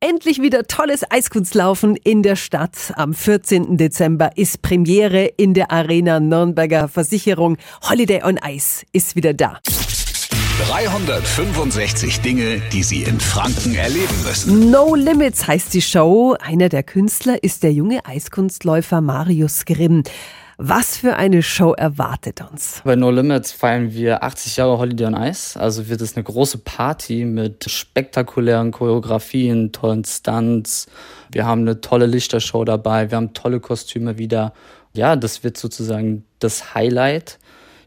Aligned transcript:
Endlich 0.00 0.40
wieder 0.40 0.62
tolles 0.68 1.02
Eiskunstlaufen 1.10 1.96
in 1.96 2.22
der 2.22 2.36
Stadt. 2.36 2.92
Am 2.94 3.14
14. 3.14 3.76
Dezember 3.76 4.30
ist 4.36 4.62
Premiere 4.62 5.24
in 5.24 5.54
der 5.54 5.72
Arena 5.72 6.20
Nürnberger 6.20 6.86
Versicherung. 6.86 7.56
Holiday 7.82 8.22
on 8.22 8.38
Ice 8.46 8.86
ist 8.92 9.16
wieder 9.16 9.34
da. 9.34 9.58
365 10.68 12.20
Dinge, 12.20 12.62
die 12.72 12.84
Sie 12.84 13.02
in 13.02 13.18
Franken 13.18 13.74
erleben 13.74 14.22
müssen. 14.22 14.70
No 14.70 14.94
Limits 14.94 15.48
heißt 15.48 15.74
die 15.74 15.82
Show. 15.82 16.36
Einer 16.38 16.68
der 16.68 16.84
Künstler 16.84 17.42
ist 17.42 17.64
der 17.64 17.72
junge 17.72 18.06
Eiskunstläufer 18.06 19.00
Marius 19.00 19.64
Grimm. 19.64 20.04
Was 20.60 20.96
für 20.96 21.14
eine 21.14 21.40
Show 21.44 21.72
erwartet 21.74 22.40
uns? 22.50 22.82
Bei 22.84 22.96
No 22.96 23.12
Limits 23.12 23.52
feiern 23.52 23.92
wir 23.92 24.24
80 24.24 24.56
Jahre 24.56 24.76
Holiday 24.76 25.06
on 25.06 25.14
Ice. 25.14 25.56
Also 25.56 25.88
wird 25.88 26.00
es 26.00 26.16
eine 26.16 26.24
große 26.24 26.58
Party 26.58 27.24
mit 27.24 27.70
spektakulären 27.70 28.72
Choreografien, 28.72 29.70
tollen 29.70 30.04
Stunts. 30.04 30.88
Wir 31.30 31.46
haben 31.46 31.60
eine 31.60 31.80
tolle 31.80 32.06
Lichtershow 32.06 32.64
dabei. 32.64 33.08
Wir 33.08 33.18
haben 33.18 33.34
tolle 33.34 33.60
Kostüme 33.60 34.18
wieder. 34.18 34.52
Ja, 34.94 35.14
das 35.14 35.44
wird 35.44 35.56
sozusagen 35.56 36.24
das 36.40 36.74
Highlight. 36.74 37.38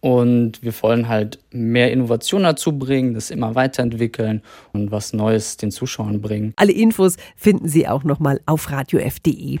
Und 0.00 0.60
wir 0.64 0.72
wollen 0.82 1.06
halt 1.06 1.38
mehr 1.52 1.92
Innovation 1.92 2.42
dazu 2.42 2.76
bringen, 2.76 3.14
das 3.14 3.30
immer 3.30 3.54
weiterentwickeln 3.54 4.42
und 4.72 4.90
was 4.90 5.12
Neues 5.12 5.56
den 5.56 5.70
Zuschauern 5.70 6.20
bringen. 6.20 6.52
Alle 6.56 6.72
Infos 6.72 7.16
finden 7.36 7.68
Sie 7.68 7.86
auch 7.86 8.02
nochmal 8.02 8.40
auf 8.44 8.72
radiof.de. 8.72 9.60